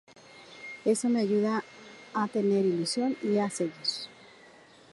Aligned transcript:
Eso 0.83 1.09
me 1.09 1.19
ayuda 1.19 1.63
a 2.15 2.27
tener 2.27 2.65
ilusión 2.65 3.15
y 3.21 3.35
seguir. 3.51 3.75